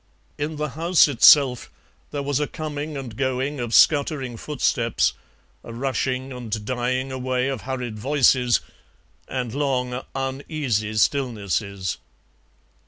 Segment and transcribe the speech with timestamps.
[0.39, 1.69] In the house itself
[2.09, 5.13] there was a coming and going of scuttering footsteps,
[5.63, 8.61] a rushing and dying away of hurried voices,
[9.27, 11.99] and long, uneasy stillnesses.